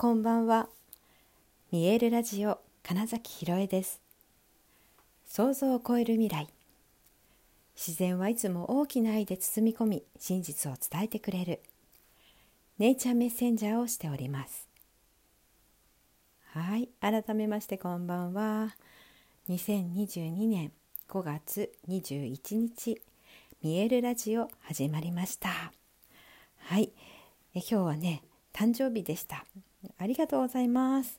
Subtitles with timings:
[0.00, 0.68] こんばんは。
[1.72, 4.00] 見えるラジオ金崎ひろえです。
[5.26, 6.46] 想像を超える未来。
[7.74, 11.60] 自然はいつも大きな愛で包み込み真実を伝えてくれる。
[12.78, 14.68] ネイチャーメッセンジャーをしております。
[16.52, 18.76] はい改めましてこんばんは。
[19.48, 20.70] 2022年
[21.08, 23.02] 5月21日
[23.64, 25.72] 見えるラジオ始まりました。
[26.58, 26.92] はい
[27.52, 28.22] え今日はね
[28.52, 29.44] 誕生日でした。
[29.98, 31.18] ありがとうございます、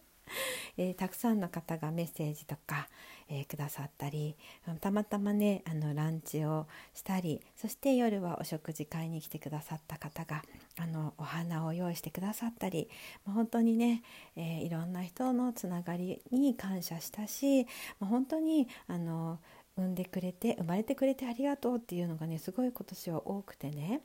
[0.76, 2.88] えー、たくさんの方がメッセージとか、
[3.28, 4.36] えー、くださったり
[4.80, 10.42] たまたまねあのランチをしたりそして夜はお食事会に来てくださった方が
[10.78, 12.88] あのお花を用意してくださったり
[13.24, 14.02] 本当にね、
[14.36, 17.66] えー、いろんな人のつながりに感謝したし
[18.00, 19.40] 本当にあの
[19.76, 24.02] 産んでくれて生まれてくれてありがとうっていうのがねすごい今年は多くてね。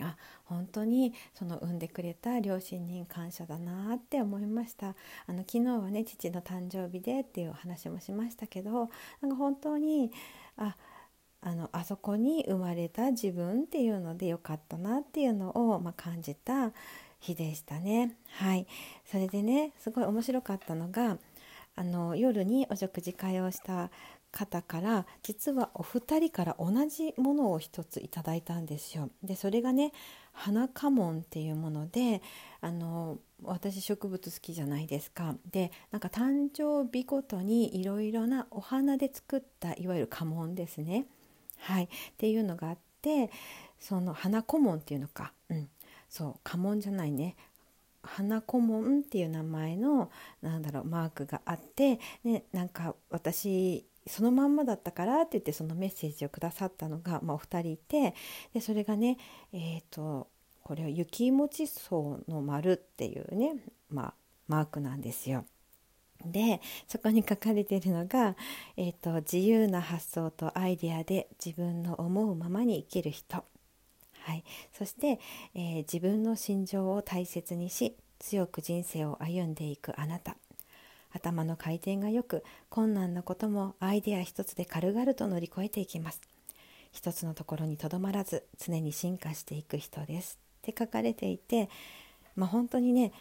[0.00, 4.94] あ本当にその産んでくれた両親に感謝だなって思いました
[5.26, 10.10] あの昨日はね父の誕生日でっていうお話もしましたけどなんか本当に
[10.56, 10.76] あ
[11.42, 16.72] あのあそこに生まれた自分っていうのでよかったなっていうのを、まあ、感じた
[17.20, 18.16] 日でしたね。
[18.32, 18.66] はい
[19.04, 21.18] それでねすごい面白かったのが
[21.76, 23.90] あの夜にお食事会をした
[24.36, 29.08] 方から実はお二人から同じものを一ついただいたんですよ。
[29.22, 29.92] でそれがね
[30.32, 32.20] 花家紋っていうもので
[32.60, 35.34] あの私植物好きじゃないですか。
[35.50, 41.06] でなんか誕生日ごとにいろいろなお花で作ったいわゆる家紋ですね。
[41.60, 43.30] はい、っていうのがあって
[43.80, 45.70] その花古紋っていうのか、うん、
[46.10, 47.36] そう家紋じゃないね
[48.02, 50.10] 花顧問っていう名前の
[50.42, 58.14] なんだろうマークがあって、ね、なんか私そのまんまだったからって言ってそのメッセージをくださったのが、まあ、お二人いて
[58.54, 59.18] でそれがね
[59.52, 60.28] えっ、ー、と
[60.62, 61.94] これは雪餅草
[62.28, 63.56] の丸っていうね、
[63.88, 64.14] まあ、
[64.48, 65.44] マークなんですよ。
[66.24, 68.36] でそこに書かれているのが、
[68.76, 73.44] えーと「自由な発想とアイデアで自分の思うままに生きる人」
[74.26, 74.42] はい、
[74.72, 75.20] そして、
[75.54, 80.36] えー、自分の心情を大切にし強く人生を歩んでいくあなた。
[81.16, 86.20] 頭の回転がよく困難なこともアイデア一つで軽々と乗り越えていきます
[86.92, 91.68] 一つのところにとどまらず常に進化していく人ですって書かれていて
[92.36, 93.12] まあ本当にね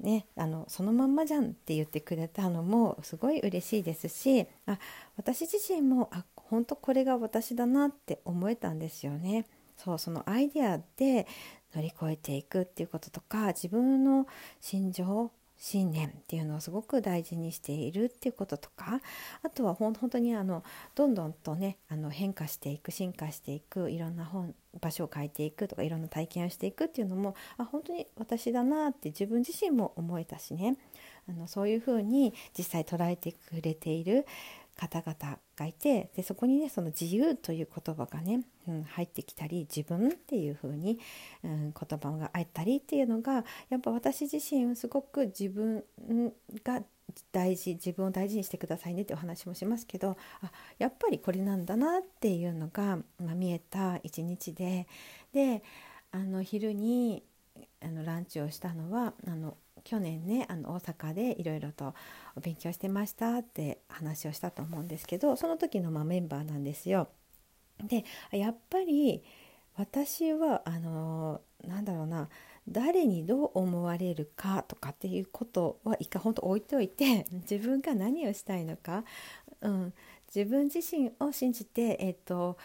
[0.00, 4.78] ね、あのそのまんまじゃんって言ってくれたのもすごい嬉しいですしあ
[5.16, 9.46] 私自身もあ本当これが私だなって思えたんですよね。
[9.76, 11.26] そうそのアイデアで
[11.74, 14.26] 乗り越えていくっていうこととか自分の
[14.60, 15.30] 心情
[15.64, 19.00] 信念っていうのをすごく大事にしているっていうこととか
[19.44, 20.64] あとは本当にあの
[20.96, 30.76] どんどんとねあの変化していく進化していくいろんな本場所を変えていくとかいろんな体験をしていくっていうのもあ本当に私だなって自分自身も思えたしね。
[31.28, 34.26] あのそういうふうに実際捉えてくれている
[34.76, 40.98] 方々がいてでそこにねその自由という言葉がね、うん、入ってきたり自分っていう風に、
[41.44, 45.84] うん、言葉が入ったりっていうのがやっぱ私自身すごく自分
[46.64, 46.82] が
[47.30, 54.86] 大事自分を大事にしてくださいねってお話もしますけどあやっぱりこれなんだなっていうのが、まあ、見えた一日で
[55.32, 55.62] で
[56.10, 57.22] あの昼に
[57.82, 61.94] あのランチをしたのはあの去年ねあの大阪でいろいろと
[62.36, 67.08] お勉強してましたって話をしたと思うんですけどその時のまメンバーなんですよ。
[67.82, 69.22] でやっぱり
[69.76, 72.28] 私はあのなんだろうな
[72.68, 79.04] 誰にどう思われるかとかっていうことは一回本当置いておいて 自分が何をしたいのか、
[79.60, 79.94] うん、
[80.34, 82.56] 自分自身を信じて、えっと、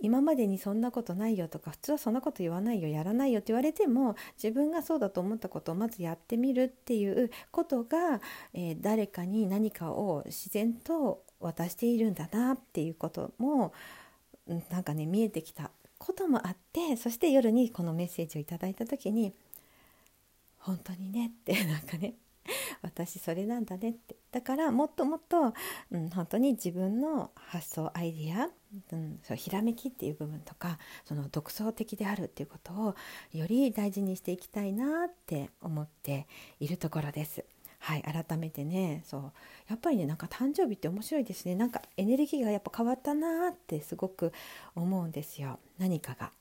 [0.00, 8.20] 今までにそんなことないよとか普通はそんなこと言わないよやらないよって言われても自分がそうだと思ったことをまずやってみるっていうことが、
[8.54, 13.72] えー、誰かに何かを自然と渡しているんだなっていうことも
[14.70, 19.32] なんかね見えてきたこともあってそして夜にこのメッセージをいただいた時に
[20.58, 22.14] 本当にねってなんかね
[22.82, 24.16] 私それなんだねって。
[24.30, 25.54] だからもっともっと、
[25.90, 28.48] うん、本当に自分の発想アイディア、
[28.92, 32.94] うん、そひらめきっていう部分とかその独創的であるっていうことを
[33.32, 36.26] より大事にしていきたいなって思って
[36.60, 37.44] いるところです。
[37.80, 39.32] はい、改めてねそう
[39.68, 44.32] やっぱりねなんか誕生日って面白いですねなんかエネルギーがやっぱ変わったなってすごく
[44.74, 46.32] 思うんですよ何かが。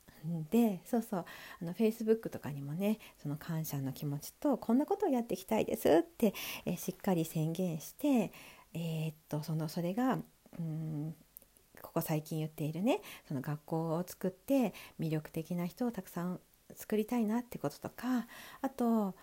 [0.51, 1.25] でそうそう
[1.61, 6.33] あの Facebook とかにもねその感謝の気持ちとこんなことをやっていきたいですって、
[6.65, 8.33] えしっかり宣言して、
[8.73, 10.19] えー、っとそのそれが
[10.59, 11.15] うん
[11.81, 16.39] ここ最近言っているねその学校を作って魅力的な人をたくさん
[16.75, 18.27] 作りたいなってこととか
[18.61, 19.15] あと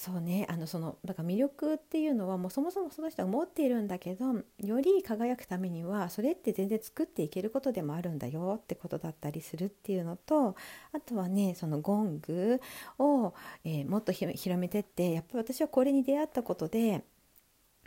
[0.00, 10.56] そうねあのそのだから魅力っていうのはもうそもそもその人が持っているんだけどより輝くためにはそれって全然作っていけることでもあるんだよってことだったりするっていうのと
[10.94, 12.60] あとはねそのゴング
[12.98, 13.34] を、
[13.64, 17.04] えー、もっと広めてってやっぱり私はこれに出会ったことで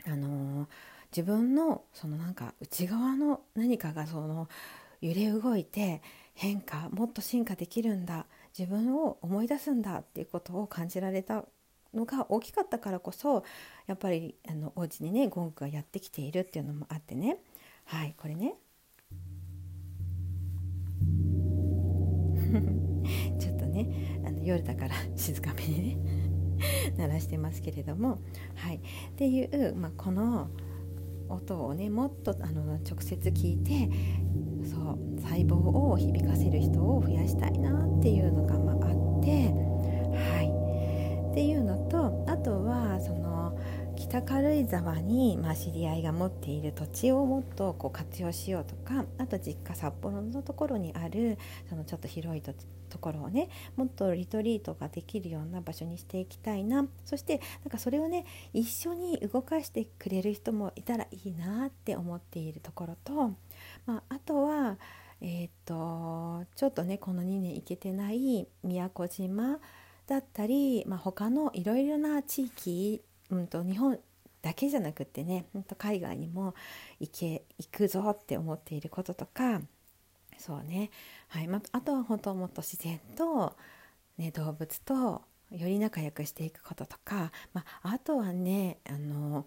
[0.06, 0.66] あのー、
[1.14, 4.48] 自分のそのなんか内側の何かがその
[5.00, 6.02] 揺れ動いて
[6.34, 8.26] 変化もっと進化できるんだ
[8.58, 11.44] 自分を思い出すんだっていうことを感じられた
[11.94, 13.44] のが大きかったからこそ
[13.86, 17.38] やっぱりあのお家にねゴングがやってきているっていうのもあってね。
[17.84, 18.56] はいこれね。
[23.38, 28.18] ちょっとねあの夜だから静かめにね 鳴らしてますけれども、
[28.56, 28.80] はい、っ
[29.16, 30.50] ていう、まあ、この
[31.28, 33.90] 音をねもっとあの直接聞いて
[34.64, 39.52] そう細胞を響かせる人を増やしたいなっていうのが、まあ、あって、
[40.16, 43.33] はい、っていうのとあとはその
[44.14, 51.36] 北軽井沢に、まあ、知り合いが持っている土地をもっとこう活用しようとかあと実家札幌のところにある
[51.68, 56.86] そのちょっと広い土地ところをねもっとリトリートができるような場所にしていきたいな。
[57.04, 63.32] そしてなんかそれをね一緒に動かしてくれる人もいたらいいなって思っているところと、
[63.84, 64.78] まあ、あとは
[65.22, 69.58] えー、っとちょっとねこの2年行けてない宮古島
[70.06, 73.02] だったり、まあ、他のいろいろな地域、
[73.38, 73.98] うんと、日本
[74.42, 76.54] だけじゃなくってねほんと海外にも
[77.00, 79.62] 行け行くぞって思っていることとか
[80.36, 80.90] そうね、
[81.28, 81.48] はい。
[81.48, 83.56] まあ、とは本当もっと自然と、
[84.18, 89.46] ね、動物とより仲良くしていくこととか、まあ、あとはねあの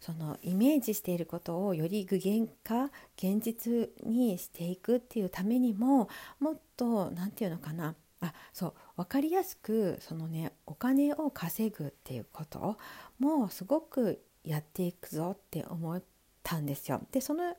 [0.00, 6.08] そのイメージしていることをより具現化現実にしていくっていうためにも
[6.40, 12.78] もっと何て言うのかなあそう分かりやすくそのねお金を稼ぐっていうこと
[13.18, 16.02] もすごくやっていくぞって思っ
[16.42, 17.00] たんですよ。
[17.10, 17.56] でそのが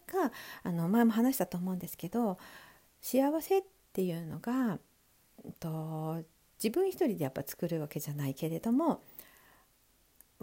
[0.64, 2.38] あの前も話したと思うんですけど
[3.02, 4.80] 幸せっていうのが、
[5.44, 6.24] えっと、
[6.58, 9.04] 自分一人でやっぱ作るわけじゃないけれども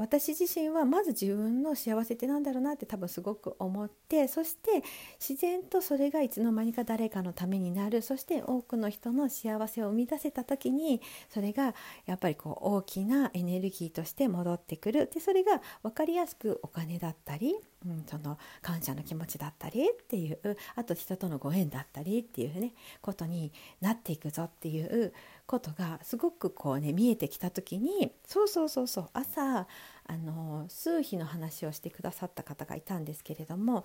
[0.01, 4.83] 私自身はまず自分の幸せって何だろうなって多分すごく思ってそして
[5.21, 8.01] 自然とそれがいつの間にか誰かのためになる。
[8.01, 11.75] そして多くの人の幸せを生み出せた時にそれが
[12.07, 15.11] やっぱりこう大きなエネルギーとして戻ってくる。
[15.13, 17.55] でそれが分かりやすくお金だったり、
[17.85, 22.73] うん、その感謝の気持ちだったりっていうあと人とのご縁だったりっていうね
[23.03, 25.13] ことになっていくぞっていう
[25.51, 29.67] ことがすごくこうね見えてきた時にそうそうそうそう朝
[30.07, 33.85] あの数日の話をしてくださった方がいたんですけれども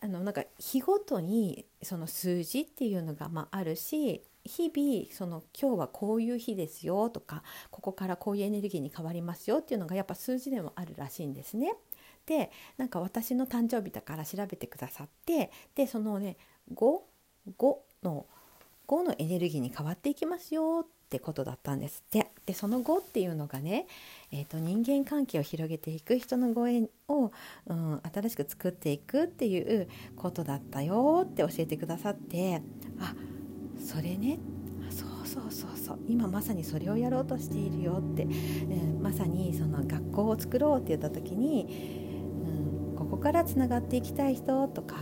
[0.00, 7.42] あのなんか日ごとにその数字っていうのがまああるし日々その今日はこういう日ですよとか
[7.72, 11.74] ここからこういうエネルギーに変わりますよっていうのがやっぱ数字でもあるらしいんですね。
[12.26, 16.36] でなんか私の誕生日だから調べてくださってでそのね
[16.72, 17.00] 5
[17.58, 18.26] 5の
[18.88, 22.30] 5のエネルギーに変わっていきますよってことだったんですって。
[22.46, 23.86] でその5っていうのがね、
[24.32, 27.30] えーと、人間関係を広げていく人のご縁を、
[27.66, 32.62] うん、新しく作っていくっていうことだったよって教えてくださって
[32.98, 33.14] あ
[33.78, 34.38] それね。
[34.90, 35.98] そうそうそうそう。
[36.08, 41.66] 今まさにそれをやろうとしているよって、うん、まさにその学校を作ろうって言った時に、
[42.90, 44.96] うん、ここからつながっていきたい人とか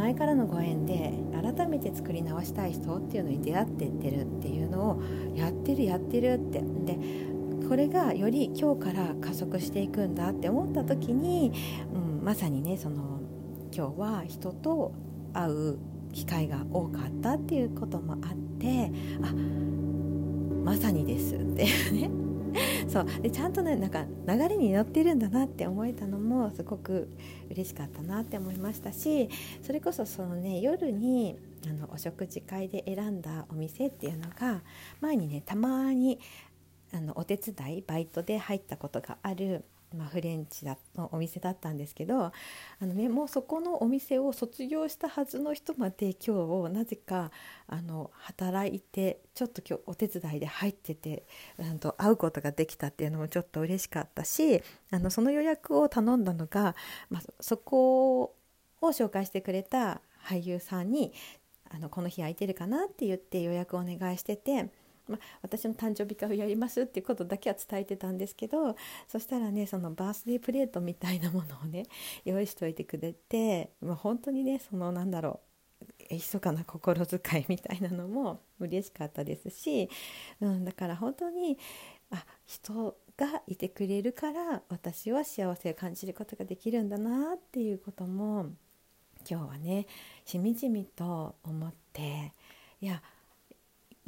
[0.00, 5.02] 前からのご縁で改めて作り直したい人っていうのに出会ってってるっていうのを
[5.36, 6.60] やってるやってるって。
[6.60, 7.30] で
[7.68, 11.52] これがより今日から加速していくんだって思った時に、
[11.94, 13.20] うん、まさにねその
[13.72, 14.92] 今日は人と
[15.32, 15.78] 会う
[16.12, 18.90] 機会が多かったっていうこともあって
[19.22, 19.32] あ
[20.64, 22.19] まさにですっていうね。
[22.88, 23.06] そう。
[23.22, 27.08] でちゃんとねなんか流れに乗ってるんだなって思えたのもすごく
[27.50, 29.28] 嬉しかったなって思いましたし
[29.62, 34.62] それこそそのね夜にあのお食事会で選んだお店っていうのが
[35.00, 36.18] 前にねたまに
[36.92, 39.64] あのお手伝いバイトで入ったことがある
[39.96, 42.32] まあ、フレンチだのお店だったんですけどあ
[42.80, 47.30] の、ね、もうそこのお店を卒業したはずの人まで今日をなぜか
[47.66, 51.24] あの働いてちょっと今日お手伝いで入ってて
[51.58, 56.76] うんと会うことができたっていうのもちょっと嬉しかったしあのその予約を頼んだのが、
[57.08, 58.34] まあ、そこを
[58.82, 61.12] 紹介してくれた俳優さんに
[61.68, 64.70] あのこの日空いてるかなって言って予約お願いしてて。
[65.10, 68.76] ま、私の誕生日会をやりますっていうことだけは伝えてたんですけど
[69.08, 71.84] そしたらねそのバースデープレートみたいなものをね
[72.24, 75.40] 用意しといてくれて、まあ、本当にねそのなんだろ
[76.10, 79.88] う密かな心遣いみたいなのも嬉しかったですし、
[80.40, 81.58] うん、だから本当に
[82.10, 88.46] あ人がいてくれるから私は幸せを感じることができるんだなっていうことも
[89.28, 89.86] 今日はね
[90.24, 92.32] しみじみと思って
[92.80, 93.02] いや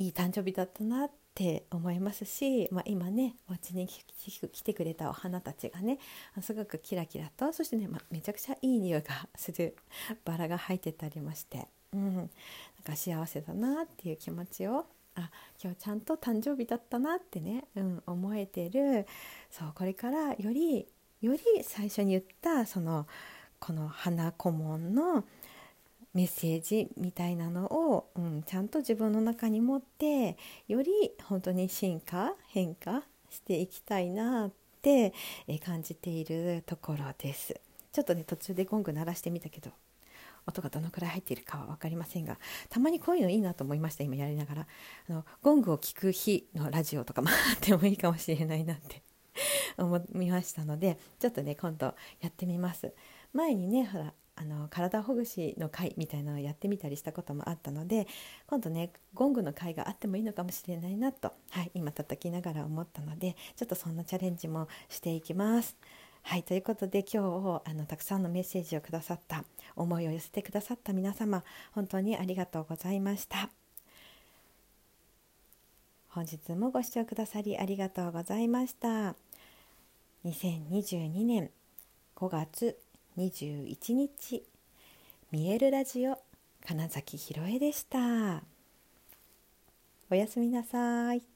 [0.03, 5.99] いい誕生日だったなって思いますし、まあ、今ねお家に来てくれたお花たちがね
[6.41, 9.77] すごくキラキラとそしてね、まあ、めちゃくちゃいい匂いがする
[10.25, 12.29] バラが入ってたりまして、うん、なん
[12.85, 15.31] か幸せだなっていう気持ちをあ
[15.63, 19.07] 今日ちゃんと誕生日だったなってね、うん、思えてる。
[19.51, 20.89] そうこれからより
[21.21, 23.07] より最初に言ったその
[23.61, 25.25] この花顧問の
[26.15, 30.37] メッセージみたいなのを、うん、ちゃんと自分の中に持って
[30.69, 34.53] より本当に進化変化していきたいなっ
[34.83, 35.15] て
[35.65, 37.59] 感じているところです。
[37.93, 39.71] ちょっとね途中でゴング鳴らしてみたけど
[40.47, 42.39] 音がどのくらい入っているかは分かりませんが
[42.69, 44.67] たまにこういうのいいなと思いました今やりながら。
[45.09, 49.03] あのゴングを聞く日のラジオとかもあってもいいかもしれないなって
[49.79, 52.93] 思いましたのでちょっとね今度やってみます。
[53.33, 58.07] 前にねほらあの体ほぐしの会みたいなのをやってみたりしたこともあったので
[58.47, 65.77] 今度ねゴングの会があってもいいのかもしれないなと、はい、今叩きながら思ったのでちょっとそんなチャレンジもしていきます。
[66.25, 67.23] はいということで今
[67.65, 73.51] 日あのたくさんのメッセージをくださった思いを寄せてくださった皆様本当にありがとうございました
[76.09, 79.17] 本日もご視聴くださりありがとうございました
[80.25, 81.51] 2022年
[82.15, 82.79] 5月
[83.19, 84.43] 21日。
[85.31, 86.19] 見えるラジオ
[86.67, 88.43] 金崎ひろえでした。
[90.11, 91.32] おやすみなさい。